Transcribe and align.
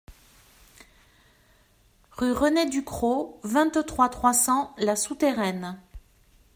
Rue 2.17 2.31
René 2.31 2.67
Ducros, 2.67 3.39
vingt-trois, 3.43 4.09
trois 4.09 4.33
cents 4.33 4.73
La 4.79 4.95
Souterraine 4.95 5.77